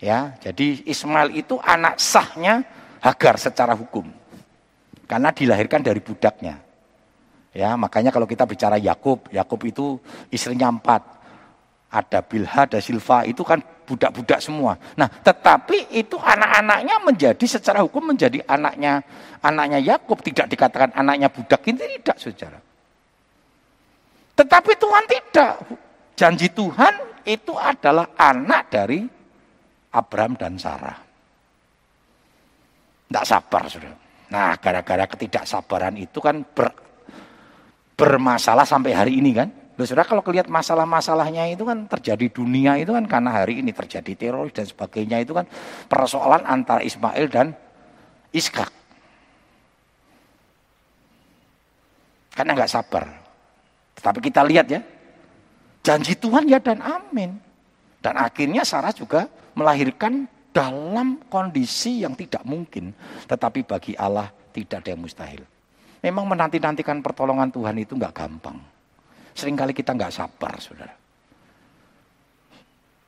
[0.00, 2.64] Ya, jadi Ismail itu anak sahnya
[3.04, 4.08] Hagar secara hukum.
[5.04, 6.56] Karena dilahirkan dari budaknya.
[7.52, 9.86] Ya, makanya kalau kita bicara Yakub, Yakub itu
[10.32, 11.02] istrinya empat.
[11.90, 13.58] Ada Bilha, ada Silva, itu kan
[13.90, 14.78] budak-budak semua.
[14.94, 19.02] Nah, tetapi itu anak-anaknya menjadi secara hukum menjadi anaknya
[19.42, 22.62] anaknya Yakub, tidak dikatakan anaknya budak ini tidak, Saudara.
[24.38, 25.52] Tetapi Tuhan tidak.
[26.14, 26.94] Janji Tuhan
[27.26, 29.02] itu adalah anak dari
[29.90, 30.96] Abraham dan Sarah.
[33.10, 33.98] Tidak sabar, Saudara.
[34.30, 36.70] Nah, gara-gara ketidaksabaran itu kan ber,
[37.98, 39.50] bermasalah sampai hari ini kan.
[39.80, 44.12] Loh, saudara kalau kelihat masalah-masalahnya itu kan terjadi dunia itu kan karena hari ini terjadi
[44.12, 45.48] teroris dan sebagainya itu kan
[45.88, 47.56] persoalan antara Ismail dan
[48.28, 48.68] Iskak.
[52.36, 53.08] Karena nggak sabar.
[53.96, 54.84] Tetapi kita lihat ya,
[55.80, 57.40] janji Tuhan ya dan amin.
[58.04, 62.92] Dan akhirnya Sarah juga melahirkan dalam kondisi yang tidak mungkin.
[63.24, 65.40] Tetapi bagi Allah tidak ada yang mustahil.
[66.04, 68.60] Memang menanti-nantikan pertolongan Tuhan itu nggak gampang.
[69.34, 70.94] Seringkali kita nggak sabar, saudara.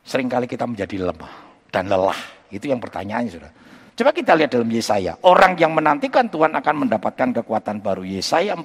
[0.02, 1.32] Seringkali kita menjadi lemah
[1.70, 2.18] dan lelah.
[2.50, 3.54] Itu yang pertanyaannya, saudara.
[3.92, 5.20] Coba kita lihat dalam Yesaya.
[5.20, 8.08] Orang yang menantikan Tuhan akan mendapatkan kekuatan baru.
[8.08, 8.64] Yesaya 40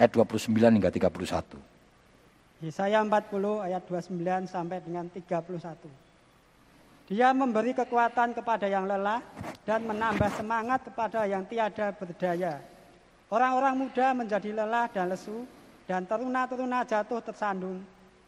[0.00, 0.48] ayat 29
[0.80, 2.64] hingga 31.
[2.64, 6.04] Yesaya 40 ayat 29 sampai dengan 31.
[7.04, 9.20] Dia memberi kekuatan kepada yang lelah
[9.68, 12.64] dan menambah semangat kepada yang tiada berdaya.
[13.28, 15.44] Orang-orang muda menjadi lelah dan lesu
[15.84, 17.80] dan teruna-teruna jatuh tersandung.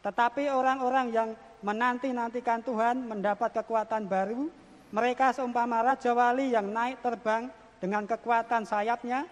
[0.05, 1.29] Tetapi orang-orang yang
[1.65, 4.47] menanti-nantikan Tuhan mendapat kekuatan baru.
[4.95, 7.51] Mereka seumpama Raja Wali yang naik terbang
[7.83, 9.27] dengan kekuatan sayapnya.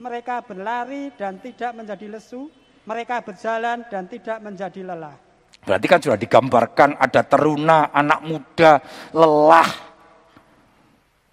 [0.00, 2.48] Mereka berlari dan tidak menjadi lesu.
[2.88, 5.16] Mereka berjalan dan tidak menjadi lelah.
[5.64, 8.84] Berarti kan sudah digambarkan ada teruna, anak muda,
[9.16, 9.68] lelah,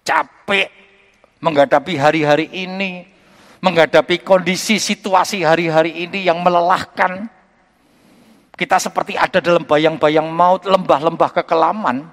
[0.00, 0.72] capek
[1.44, 3.11] menghadapi hari-hari ini,
[3.62, 7.30] menghadapi kondisi situasi hari-hari ini yang melelahkan.
[8.52, 12.04] Kita seperti ada dalam bayang-bayang maut, lembah-lembah kekelaman.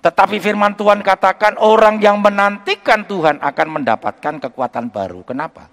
[0.00, 5.26] Tetapi firman Tuhan katakan orang yang menantikan Tuhan akan mendapatkan kekuatan baru.
[5.26, 5.66] Kenapa?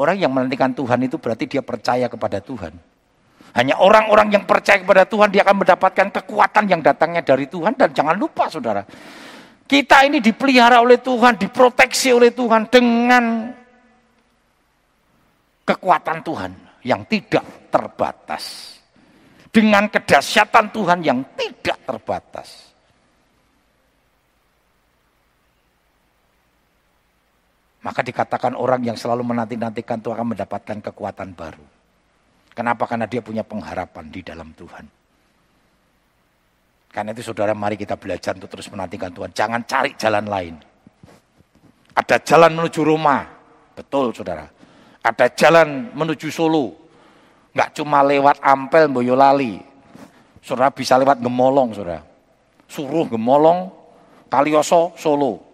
[0.00, 2.72] Orang yang menantikan Tuhan itu berarti dia percaya kepada Tuhan.
[3.56, 7.92] Hanya orang-orang yang percaya kepada Tuhan dia akan mendapatkan kekuatan yang datangnya dari Tuhan dan
[7.92, 8.84] jangan lupa saudara.
[9.66, 13.50] Kita ini dipelihara oleh Tuhan, diproteksi oleh Tuhan dengan
[15.66, 16.52] kekuatan Tuhan
[16.86, 18.78] yang tidak terbatas.
[19.50, 22.66] Dengan kedahsyatan Tuhan yang tidak terbatas.
[27.82, 31.66] Maka dikatakan orang yang selalu menanti-nantikan Tuhan akan mendapatkan kekuatan baru.
[32.50, 32.86] Kenapa?
[32.86, 35.05] Karena dia punya pengharapan di dalam Tuhan.
[36.96, 39.28] Karena itu saudara mari kita belajar untuk terus menantikan Tuhan.
[39.36, 40.56] Jangan cari jalan lain.
[41.92, 43.20] Ada jalan menuju Roma.
[43.76, 44.48] Betul saudara.
[45.04, 46.72] Ada jalan menuju Solo.
[47.52, 49.60] Enggak cuma lewat Ampel, Boyolali.
[50.40, 52.00] Saudara bisa lewat Gemolong saudara.
[52.64, 53.68] Suruh Gemolong,
[54.32, 55.44] Kalioso, Solo.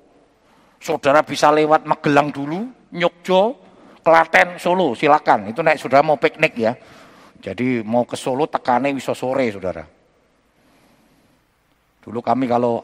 [0.78, 3.58] Saudara bisa lewat Magelang dulu, Nyokjo,
[4.06, 5.50] Klaten, Solo, silakan.
[5.50, 6.78] Itu naik saudara mau piknik ya.
[7.42, 10.01] Jadi mau ke Solo tekane bisa sore saudara.
[12.02, 12.82] Dulu kami kalau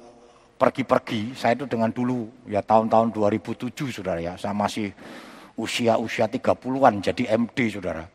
[0.59, 4.35] pergi-pergi, saya itu dengan dulu ya tahun-tahun 2007 saudara ya.
[4.38, 4.94] Saya masih
[5.59, 8.07] usia-usia 30-an jadi MD saudara.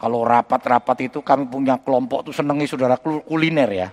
[0.00, 3.88] Kalau rapat-rapat itu kami punya kelompok tuh senengi saudara kuliner ya.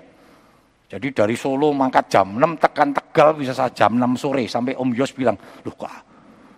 [0.87, 4.95] Jadi dari Solo mangkat jam 6 tekan Tegal bisa saja jam 6 sore sampai Om
[4.95, 5.35] Yos bilang,
[5.67, 5.91] "Loh kok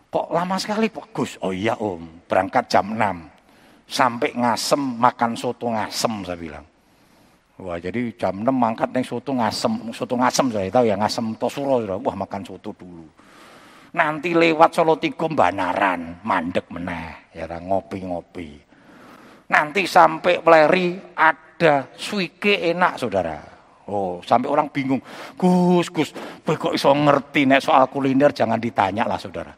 [0.09, 1.37] Kok lama sekali Pak Gus?
[1.45, 3.29] Oh iya Om, berangkat jam 6.
[3.85, 6.65] Sampai ngasem makan soto ngasem saya bilang.
[7.60, 11.84] Wah jadi jam 6 mangkat nih soto ngasem, soto ngasem saya tahu ya ngasem tosuro.
[12.00, 13.04] Wah makan soto dulu.
[13.89, 18.62] Nanti lewat Solo Tigo Banaran, mandek meneh, ya ngopi-ngopi.
[19.50, 23.41] Nanti sampai Peleri ada suike enak saudara.
[23.89, 25.02] Oh, sampai orang bingung.
[25.34, 26.13] Gus, Gus,
[26.45, 29.50] kok iso ngerti nek soal kuliner jangan ditanya lah saudara.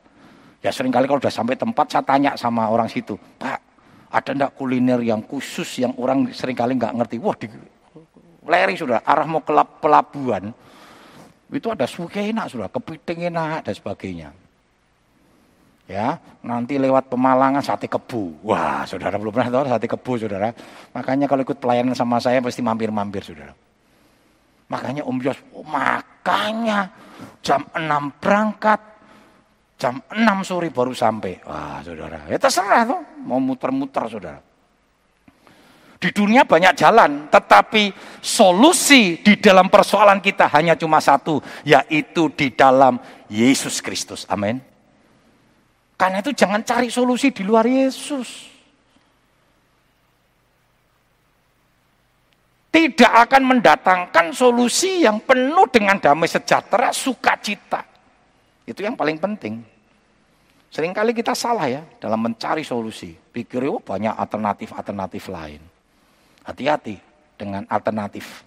[0.63, 3.59] Ya sering kali kalau sudah sampai tempat saya tanya sama orang situ, Pak,
[4.15, 7.19] ada enggak kuliner yang khusus yang orang sering kali nggak ngerti?
[7.19, 7.51] Wah, di
[8.51, 10.51] leri sudah, arah mau ke pelabuhan,
[11.47, 14.29] itu ada suke enak sudah, kepiting enak dan sebagainya.
[15.87, 18.47] Ya, nanti lewat Pemalangan sate kebu.
[18.47, 20.47] Wah, saudara belum pernah tahu sate kebu, saudara.
[20.95, 23.51] Makanya kalau ikut pelayanan sama saya pasti mampir-mampir, saudara.
[24.71, 26.87] Makanya Om Yos, oh, makanya
[27.43, 28.91] jam 6 berangkat,
[29.81, 31.41] Jam 6 sore baru sampai.
[31.41, 33.01] Wah saudara, ya terserah tuh.
[33.25, 34.37] Mau muter-muter saudara.
[36.01, 37.93] Di dunia banyak jalan, tetapi
[38.25, 42.97] solusi di dalam persoalan kita hanya cuma satu, yaitu di dalam
[43.29, 44.25] Yesus Kristus.
[44.25, 44.57] Amin.
[46.01, 48.49] Karena itu jangan cari solusi di luar Yesus.
[52.73, 57.85] Tidak akan mendatangkan solusi yang penuh dengan damai sejahtera, sukacita.
[58.65, 59.61] Itu yang paling penting.
[60.73, 63.13] Seringkali kita salah ya dalam mencari solusi.
[63.13, 65.70] Pikir oh banyak alternatif-alternatif lain.
[66.41, 66.97] Hati-hati
[67.37, 68.45] dengan alternatif.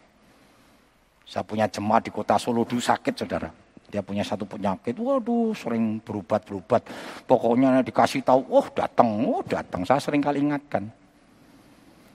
[1.24, 6.02] Saya punya jemaat di kota Solo dulu sakit saudara dia punya satu penyakit, waduh sering
[6.02, 6.82] berubat-berubat.
[7.30, 9.86] Pokoknya dikasih tahu, oh datang, oh datang.
[9.86, 10.90] Saya sering kali ingatkan.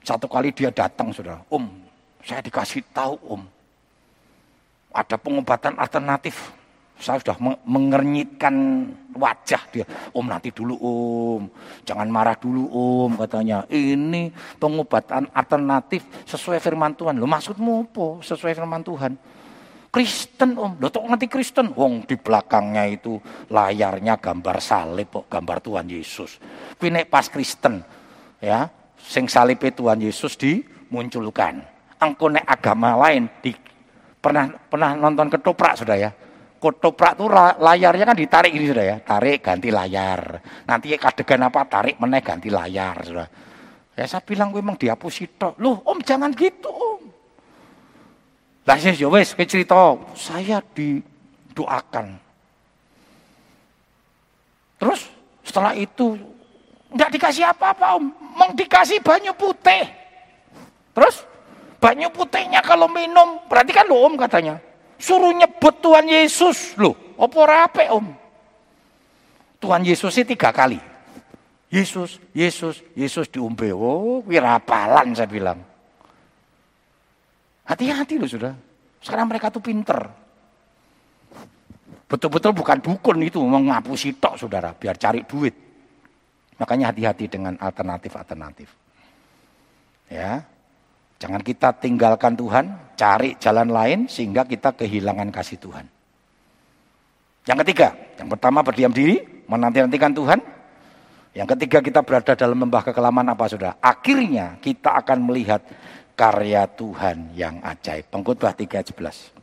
[0.04, 1.40] Satu kali dia datang, saudara.
[1.48, 1.72] Om,
[2.20, 3.48] saya dikasih tahu om.
[4.92, 6.52] Ada pengobatan alternatif.
[7.00, 8.56] Saya sudah mengernyitkan
[9.16, 9.88] wajah dia.
[10.12, 11.48] Om nanti dulu om.
[11.88, 13.64] Jangan marah dulu om katanya.
[13.72, 14.28] Ini
[14.60, 17.16] pengobatan alternatif sesuai firman Tuhan.
[17.16, 18.20] Lo maksudmu apa?
[18.20, 19.16] Sesuai firman Tuhan.
[19.90, 21.74] Kristen om, lo tuh ngerti Kristen?
[21.74, 23.18] Wong di belakangnya itu
[23.50, 26.38] layarnya gambar salib kok, gambar Tuhan Yesus.
[26.78, 27.82] Kuwi pas Kristen,
[28.38, 28.70] ya,
[29.02, 31.66] sing salib Tuhan Yesus dimunculkan.
[31.98, 33.50] Engko nek agama lain di
[34.22, 36.14] pernah pernah nonton ketoprak sudah ya.
[36.60, 37.32] Ketoprak tuh
[37.64, 40.44] layarnya kan ditarik ini sudah ya, tarik ganti layar.
[40.68, 43.28] Nanti adegan apa tarik meneh ganti layar sudah.
[43.96, 45.50] Ya saya bilang gue emang dihapus itu.
[45.64, 47.02] Loh om jangan gitu om.
[48.70, 52.22] Lah ya wis cerita, saya didoakan.
[54.78, 55.10] Terus
[55.42, 56.16] setelah itu
[56.94, 58.06] enggak dikasih apa-apa, Om.
[58.38, 59.90] Mau dikasih banyu putih.
[60.94, 61.26] Terus
[61.82, 64.69] banyu putihnya kalau minum, berarti kan lo Om katanya.
[65.00, 66.76] Suruh nyebut Tuhan Yesus.
[66.76, 68.08] Loh, apa rape Om?
[69.64, 70.80] Tuhan Yesus itu tiga kali.
[71.72, 73.72] Yesus, Yesus, Yesus diumbe.
[73.72, 75.60] Oh, wirapalan saya bilang.
[77.64, 78.54] Hati-hati loh sudah.
[79.00, 80.10] Sekarang mereka tuh pinter.
[82.10, 85.54] Betul-betul bukan dukun itu, mengapusi tok saudara, biar cari duit.
[86.58, 88.68] Makanya hati-hati dengan alternatif-alternatif.
[90.10, 90.42] Ya,
[91.20, 95.86] jangan kita tinggalkan Tuhan, cari jalan lain sehingga kita kehilangan kasih Tuhan.
[97.46, 100.40] Yang ketiga, yang pertama berdiam diri, menanti-nantikan Tuhan.
[101.34, 103.78] Yang ketiga kita berada dalam lembah kekelaman apa sudah?
[103.78, 105.62] Akhirnya kita akan melihat
[106.18, 108.10] karya Tuhan yang ajaib.
[108.12, 109.40] Pengkhotbah 3 ayat 11.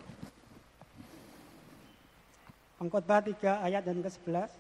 [2.77, 4.51] Pengkhotbah 3 ayat dan ke-11.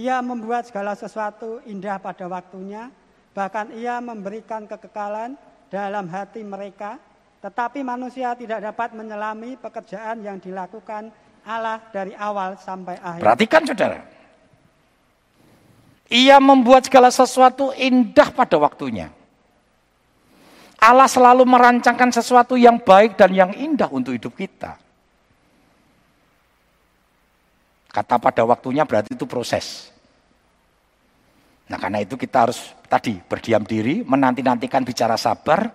[0.00, 2.90] Ia membuat segala sesuatu indah pada waktunya,
[3.34, 5.38] bahkan ia memberikan kekekalan
[5.70, 6.98] dalam hati mereka,
[7.40, 11.08] tetapi manusia tidak dapat menyelami pekerjaan yang dilakukan
[11.46, 13.22] Allah dari awal sampai akhir.
[13.24, 14.00] Perhatikan saudara.
[16.10, 19.14] Ia membuat segala sesuatu indah pada waktunya.
[20.80, 24.80] Allah selalu merancangkan sesuatu yang baik dan yang indah untuk hidup kita.
[27.90, 29.92] Kata pada waktunya berarti itu proses.
[31.70, 35.70] Nah karena itu kita harus tadi berdiam diri, menanti-nantikan bicara sabar.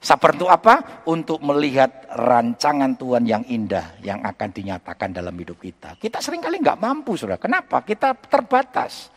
[0.00, 1.04] Sabar itu apa?
[1.08, 5.96] Untuk melihat rancangan Tuhan yang indah yang akan dinyatakan dalam hidup kita.
[5.96, 7.40] Kita sering kali nggak mampu, saudara.
[7.40, 7.80] Kenapa?
[7.80, 9.12] Kita terbatas.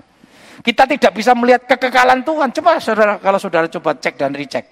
[0.64, 2.52] Kita tidak bisa melihat kekekalan Tuhan.
[2.56, 4.66] Coba saudara, kalau saudara coba cek dan recheck.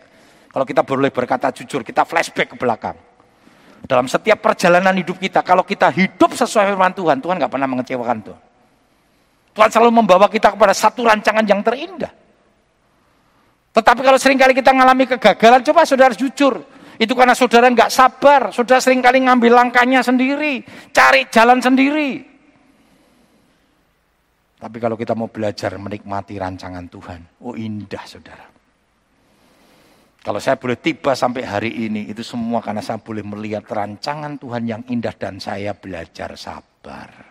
[0.51, 2.95] Kalau kita boleh berkata jujur, kita flashback ke belakang.
[3.87, 8.19] Dalam setiap perjalanan hidup kita, kalau kita hidup sesuai firman Tuhan, Tuhan nggak pernah mengecewakan
[8.19, 8.50] Tuhan.
[9.51, 12.11] Tuhan selalu membawa kita kepada satu rancangan yang terindah.
[13.71, 16.59] Tetapi kalau sering kali kita mengalami kegagalan, coba saudara jujur.
[16.99, 20.61] Itu karena saudara nggak sabar, saudara sering kali ngambil langkahnya sendiri,
[20.91, 22.31] cari jalan sendiri.
[24.61, 28.45] Tapi kalau kita mau belajar menikmati rancangan Tuhan, oh indah saudara.
[30.21, 34.69] Kalau saya boleh tiba sampai hari ini, itu semua karena saya boleh melihat rancangan Tuhan
[34.69, 37.30] yang indah dan saya belajar sabar.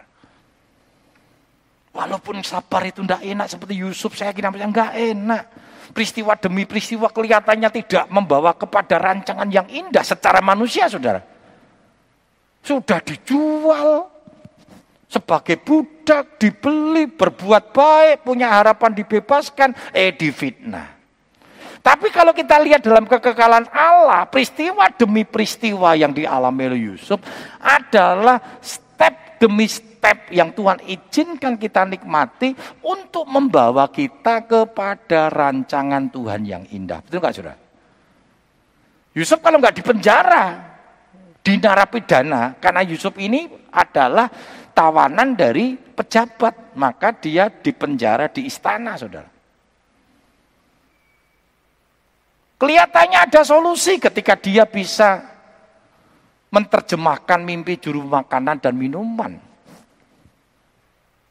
[1.90, 5.44] Walaupun sabar itu tidak enak seperti Yusuf, saya kira nggak enak.
[5.90, 11.18] Peristiwa demi peristiwa kelihatannya tidak membawa kepada rancangan yang indah secara manusia, saudara.
[12.62, 14.06] Sudah dijual
[15.10, 21.02] sebagai budak, dibeli, berbuat baik, punya harapan dibebaskan, eh difitnah.
[21.82, 27.18] Tapi kalau kita lihat dalam kekekalan Allah, peristiwa demi peristiwa yang dialami oleh Yusuf
[27.58, 29.89] adalah step demi step
[30.32, 37.04] yang Tuhan izinkan kita nikmati untuk membawa kita kepada rancangan Tuhan yang indah.
[37.04, 37.60] Betul nggak saudara?
[39.12, 40.44] Yusuf kalau nggak dipenjara,
[41.40, 44.28] di narapidana, karena Yusuf ini adalah
[44.76, 49.28] tawanan dari pejabat, maka dia dipenjara di istana, saudara.
[52.60, 55.24] Kelihatannya ada solusi ketika dia bisa
[56.52, 59.49] menerjemahkan mimpi juru makanan dan minuman.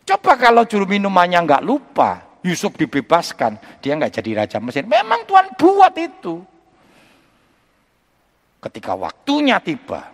[0.10, 4.82] Coba kalau juru minumannya nggak lupa, Yusuf dibebaskan, dia nggak jadi raja Mesir.
[4.90, 6.42] Memang Tuhan buat itu.
[8.58, 10.10] Ketika waktunya tiba,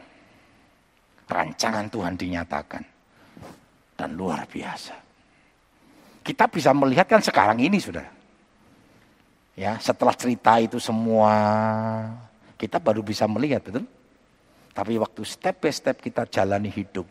[1.31, 2.83] rancangan Tuhan dinyatakan.
[3.95, 4.91] Dan luar biasa.
[6.19, 8.03] Kita bisa melihat kan sekarang ini sudah.
[9.55, 11.31] Ya, setelah cerita itu semua,
[12.59, 13.87] kita baru bisa melihat, betul?
[14.75, 17.07] Tapi waktu step by step kita jalani hidup,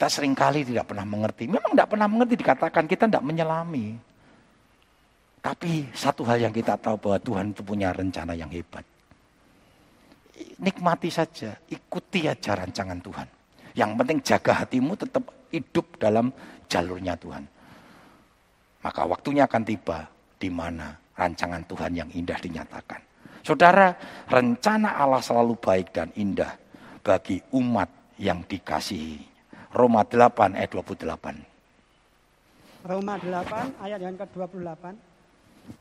[0.00, 1.44] kita sering kali tidak pernah mengerti.
[1.44, 4.00] Memang tidak pernah mengerti dikatakan kita tidak menyelami.
[5.44, 8.80] Tapi satu hal yang kita tahu bahwa Tuhan itu punya rencana yang hebat.
[10.56, 13.28] Nikmati saja, ikuti aja rancangan Tuhan.
[13.76, 16.32] Yang penting jaga hatimu tetap hidup dalam
[16.64, 17.44] jalurnya Tuhan.
[18.80, 20.08] Maka waktunya akan tiba
[20.40, 23.04] di mana rancangan Tuhan yang indah dinyatakan.
[23.44, 23.92] Saudara,
[24.32, 26.56] rencana Allah selalu baik dan indah
[27.04, 29.29] bagi umat yang dikasihi.
[29.70, 32.90] Roma 8 ayat 28.
[32.90, 34.98] Roma 8 ayat yang ke-28.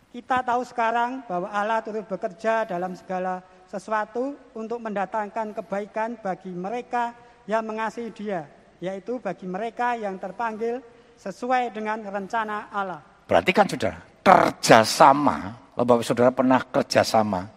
[0.10, 7.14] Kita tahu sekarang bahwa Allah turut bekerja dalam segala sesuatu untuk mendatangkan kebaikan bagi mereka
[7.46, 8.46] yang mengasihi Dia,
[8.82, 10.82] yaitu bagi mereka yang terpanggil
[11.18, 13.02] sesuai dengan rencana Allah.
[13.26, 15.38] Berarti kan saudara, kerjasama,
[15.78, 17.50] Bapak Saudara pernah kerjasama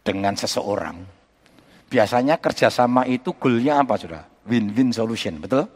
[0.00, 0.96] dengan seseorang.
[1.88, 4.31] Biasanya kerjasama itu goalnya apa saudara?
[4.42, 5.70] Win-win solution, betul?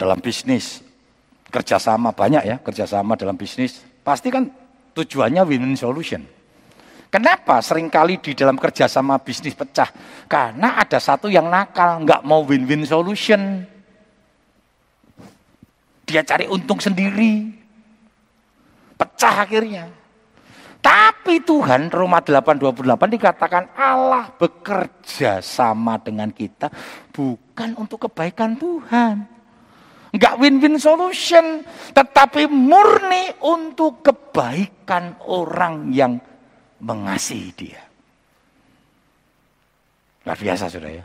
[0.00, 0.80] Dalam bisnis,
[1.52, 4.48] kerjasama banyak ya, kerjasama dalam bisnis, pasti kan
[4.96, 6.24] tujuannya win-win solution.
[7.12, 9.92] Kenapa sering kali di dalam kerjasama bisnis pecah?
[10.24, 13.68] Karena ada satu yang nakal, nggak mau win-win solution.
[16.08, 17.52] Dia cari untung sendiri.
[18.96, 20.01] Pecah akhirnya.
[20.82, 26.66] Tapi Tuhan, Roma 8:28 dikatakan Allah bekerja sama dengan kita
[27.14, 29.30] bukan untuk kebaikan Tuhan.
[30.12, 31.64] Enggak win-win solution,
[31.96, 36.20] tetapi murni untuk kebaikan orang yang
[36.82, 37.80] mengasihi dia.
[40.26, 41.04] Luar biasa sudah ya.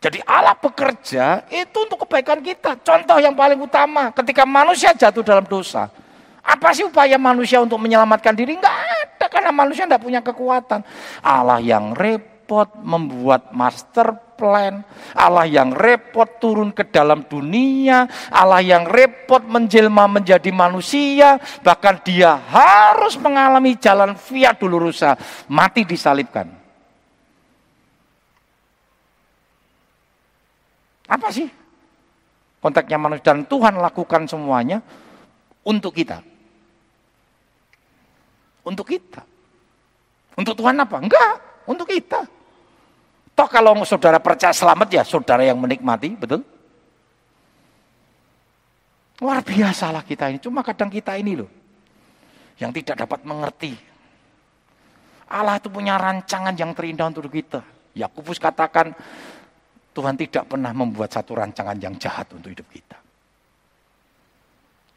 [0.00, 2.80] Jadi Allah bekerja itu untuk kebaikan kita.
[2.80, 5.92] Contoh yang paling utama ketika manusia jatuh dalam dosa.
[6.40, 8.56] Apa sih upaya manusia untuk menyelamatkan diri?
[8.56, 10.80] Enggak ada karena manusia tidak punya kekuatan.
[11.20, 14.80] Allah yang repot membuat master plan.
[15.12, 18.08] Allah yang repot turun ke dalam dunia.
[18.32, 21.36] Allah yang repot menjelma menjadi manusia.
[21.60, 25.20] Bahkan dia harus mengalami jalan via dulurusa.
[25.52, 26.48] Mati disalibkan.
[31.10, 31.50] Apa sih?
[32.62, 34.78] Konteksnya manusia dan Tuhan lakukan semuanya
[35.66, 36.29] untuk kita.
[38.64, 39.24] Untuk kita.
[40.36, 41.00] Untuk Tuhan apa?
[41.00, 41.34] Enggak,
[41.64, 42.24] untuk kita.
[43.32, 46.44] Toh kalau saudara percaya selamat ya saudara yang menikmati, betul?
[49.24, 50.38] Luar biasa lah kita ini.
[50.40, 51.48] Cuma kadang kita ini loh.
[52.60, 53.72] Yang tidak dapat mengerti.
[55.32, 57.64] Allah itu punya rancangan yang terindah untuk kita.
[57.96, 58.92] Yakubus katakan,
[59.96, 62.99] Tuhan tidak pernah membuat satu rancangan yang jahat untuk hidup kita.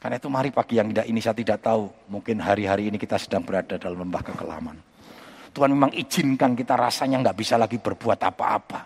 [0.03, 1.87] Karena itu mari pagi yang tidak ini saya tidak tahu.
[2.11, 4.75] Mungkin hari-hari ini kita sedang berada dalam lembah kekelaman.
[5.55, 8.83] Tuhan memang izinkan kita rasanya nggak bisa lagi berbuat apa-apa.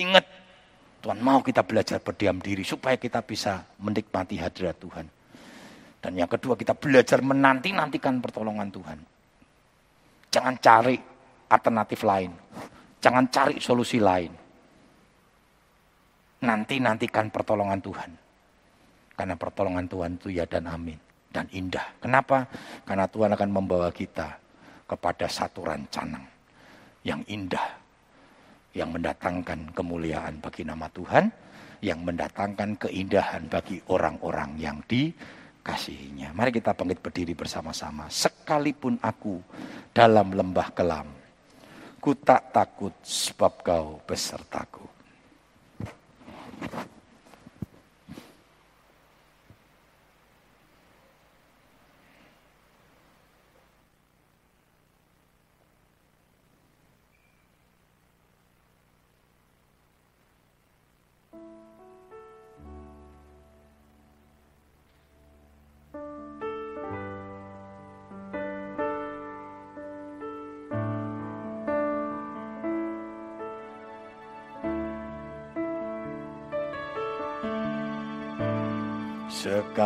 [0.00, 0.24] Ingat,
[1.04, 5.04] Tuhan mau kita belajar berdiam diri supaya kita bisa menikmati hadirat Tuhan.
[6.00, 8.98] Dan yang kedua kita belajar menanti-nantikan pertolongan Tuhan.
[10.32, 10.96] Jangan cari
[11.52, 12.32] alternatif lain.
[13.04, 14.32] Jangan cari solusi lain.
[16.40, 18.21] Nanti-nantikan pertolongan Tuhan.
[19.22, 20.98] Karena pertolongan Tuhan itu ya dan amin.
[21.30, 21.94] Dan indah.
[22.02, 22.42] Kenapa?
[22.82, 24.34] Karena Tuhan akan membawa kita
[24.82, 26.26] kepada satu rancangan
[27.06, 27.62] yang indah,
[28.74, 31.30] yang mendatangkan kemuliaan bagi nama Tuhan,
[31.86, 36.34] yang mendatangkan keindahan bagi orang-orang yang dikasihinya.
[36.34, 38.10] Mari kita bangkit berdiri bersama-sama.
[38.10, 39.38] Sekalipun aku
[39.94, 41.06] dalam lembah kelam,
[42.02, 44.82] ku tak takut sebab kau besertaku.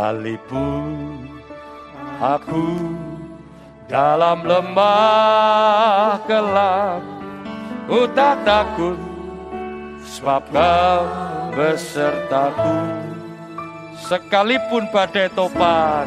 [0.07, 1.27] Sekalipun
[2.23, 2.95] aku
[3.91, 7.03] dalam lembah gelap,
[7.91, 8.95] ku tak takut
[10.07, 11.03] sebab kau
[11.59, 12.79] besertaku.
[13.99, 16.07] Sekalipun badai topan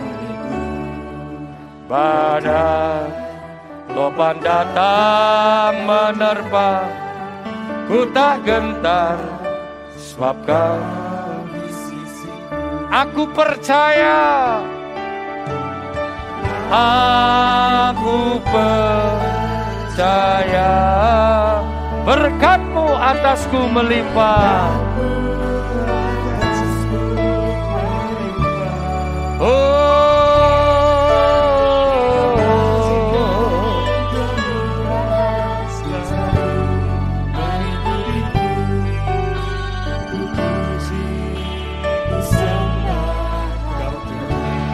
[1.91, 3.04] badai
[3.91, 6.88] topan datang menerpa
[7.91, 9.20] ku tak gentar
[10.00, 11.09] sebab kau
[12.90, 14.62] aku percaya.
[16.70, 18.74] Aku percaya.
[22.06, 24.70] Berkatmu atasku melimpah.
[29.40, 29.79] Oh,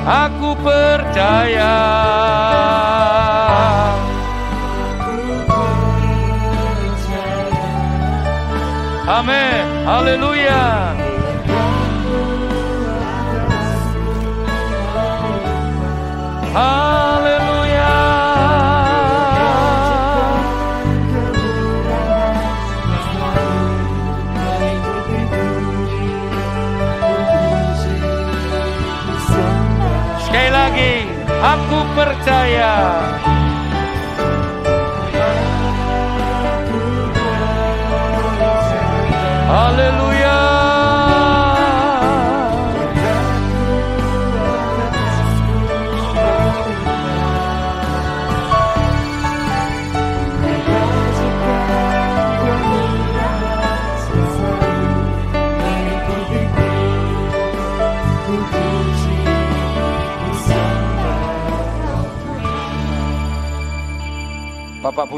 [0.06, 1.78] aku percaya.
[9.06, 9.66] Amin.
[9.86, 10.66] Haleluya.
[16.54, 17.15] Haleluya.
[31.96, 32.74] Percaya.
[39.48, 39.95] Haleluya.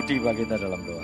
[0.07, 1.03] Bagi kita dalam doa.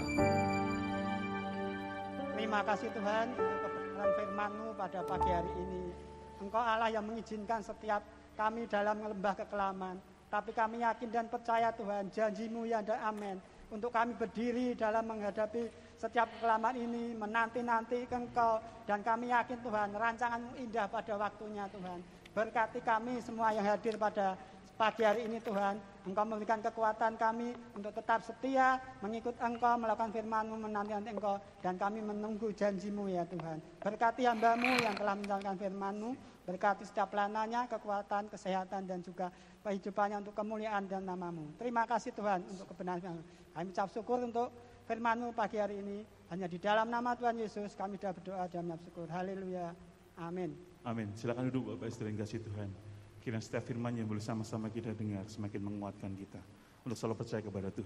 [2.39, 5.91] Terima kasih Tuhan untuk kebenaran firman-Mu pada pagi hari ini.
[6.39, 7.99] Engkau Allah yang mengizinkan setiap
[8.39, 9.99] kami dalam lembah kekelaman.
[10.32, 13.43] Tapi kami yakin dan percaya Tuhan, janjimu ya dan amin.
[13.76, 15.68] Untuk kami berdiri dalam menghadapi
[15.99, 18.64] setiap kekelaman ini, menanti-nanti Engkau.
[18.88, 21.99] Dan kami yakin Tuhan, rancanganmu indah pada waktunya Tuhan.
[22.32, 24.39] Berkati kami semua yang hadir pada
[24.74, 25.78] pagi hari ini Tuhan.
[26.03, 31.39] Engkau memberikan kekuatan kami untuk tetap setia, mengikut Engkau, melakukan firman-Mu, menanti-nanti Engkau.
[31.63, 33.63] Dan kami menunggu janjimu ya Tuhan.
[33.80, 36.11] Berkati hambamu yang telah menjalankan firman-Mu.
[36.43, 39.32] Berkati setiap pelanannya, kekuatan, kesehatan, dan juga
[39.63, 41.55] kehidupannya untuk kemuliaan dan namamu.
[41.55, 43.24] Terima kasih Tuhan untuk kebenaran.
[43.55, 44.51] Kami ucap syukur untuk
[44.91, 46.03] firman-Mu pagi hari ini.
[46.28, 49.07] Hanya di dalam nama Tuhan Yesus kami sudah berdoa dan syukur.
[49.07, 49.71] Haleluya.
[50.19, 50.51] Amin.
[50.84, 51.15] Amin.
[51.15, 52.93] Silakan duduk Bapak Ibu yang kasih Tuhan.
[53.24, 56.43] Kiranya setiap firman yang boleh sama-sama kita dengar semakin menguatkan kita
[56.84, 57.82] untuk selalu percaya kepada Tuhan.